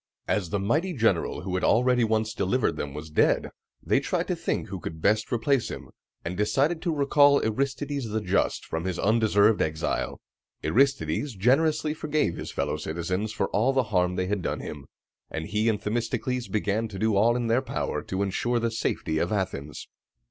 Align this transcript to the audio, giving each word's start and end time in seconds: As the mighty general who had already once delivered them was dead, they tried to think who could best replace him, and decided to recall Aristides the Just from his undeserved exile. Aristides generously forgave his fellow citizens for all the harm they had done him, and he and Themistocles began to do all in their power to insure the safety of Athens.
As 0.27 0.49
the 0.49 0.57
mighty 0.59 0.93
general 0.93 1.41
who 1.43 1.53
had 1.53 1.63
already 1.63 2.03
once 2.03 2.33
delivered 2.33 2.75
them 2.75 2.95
was 2.95 3.11
dead, 3.11 3.51
they 3.83 3.99
tried 3.99 4.27
to 4.29 4.35
think 4.35 4.67
who 4.69 4.79
could 4.79 4.99
best 4.99 5.31
replace 5.31 5.69
him, 5.69 5.89
and 6.25 6.35
decided 6.35 6.81
to 6.81 6.91
recall 6.95 7.39
Aristides 7.45 8.09
the 8.09 8.19
Just 8.19 8.65
from 8.65 8.85
his 8.85 8.97
undeserved 8.97 9.61
exile. 9.61 10.19
Aristides 10.63 11.35
generously 11.35 11.93
forgave 11.93 12.35
his 12.35 12.51
fellow 12.51 12.77
citizens 12.77 13.31
for 13.31 13.47
all 13.49 13.73
the 13.73 13.83
harm 13.93 14.15
they 14.15 14.25
had 14.25 14.41
done 14.41 14.61
him, 14.61 14.87
and 15.29 15.45
he 15.45 15.69
and 15.69 15.79
Themistocles 15.79 16.47
began 16.47 16.87
to 16.87 16.97
do 16.97 17.15
all 17.15 17.35
in 17.35 17.45
their 17.45 17.61
power 17.61 18.01
to 18.01 18.23
insure 18.23 18.57
the 18.57 18.71
safety 18.71 19.19
of 19.19 19.31
Athens. 19.31 19.87